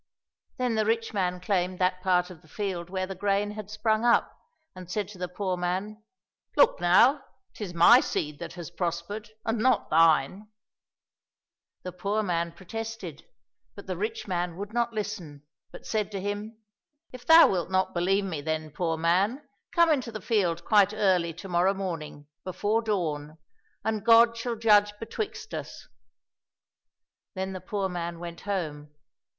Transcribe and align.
Then 0.57 0.73
the 0.73 0.85
rich 0.87 1.13
man 1.13 1.39
claimed 1.39 1.77
that 1.77 2.01
part 2.01 2.31
of 2.31 2.41
the 2.41 2.47
field 2.47 2.89
where 2.89 3.05
the 3.05 3.13
grain 3.13 3.51
had 3.51 3.69
sprung 3.69 4.03
up, 4.03 4.35
and 4.75 4.89
said 4.89 5.07
to 5.09 5.19
the 5.19 5.27
poor 5.27 5.55
man, 5.57 6.01
'* 6.29 6.57
Look 6.57 6.79
now! 6.81 7.23
'tis 7.53 7.75
my 7.75 7.99
seed 7.99 8.39
that 8.39 8.53
has 8.53 8.71
prospered, 8.71 9.29
and 9.45 9.59
not 9.59 9.91
thine!" 9.91 10.47
The 11.83 11.91
poor 11.91 12.23
man 12.23 12.51
protested, 12.53 13.27
but 13.75 13.85
the 13.85 13.95
rich 13.95 14.27
man 14.27 14.57
would 14.57 14.73
not 14.73 14.91
listen, 14.91 15.43
but 15.71 15.85
said 15.85 16.11
to 16.13 16.19
him," 16.19 16.57
If 17.13 17.23
thou 17.27 17.49
wilt 17.49 17.69
not 17.69 17.93
believe 17.93 18.25
me, 18.25 18.41
then, 18.41 18.71
poor 18.71 18.97
man, 18.97 19.47
come 19.71 19.91
into 19.91 20.11
the 20.11 20.19
field 20.19 20.65
quite 20.65 20.95
early 20.95 21.31
to 21.35 21.47
morrow 21.47 21.75
morning, 21.75 22.25
before 22.43 22.81
dawn, 22.81 23.37
and 23.85 24.03
God 24.03 24.35
shall 24.35 24.55
judge 24.55 24.97
betwixt 24.97 25.53
us." 25.53 25.87
Then 27.35 27.53
the 27.53 27.61
poor 27.61 27.87
man 27.87 28.17
went 28.17 28.41
home. 28.41 28.95